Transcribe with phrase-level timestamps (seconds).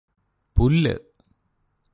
[0.57, 0.95] പുല്ല്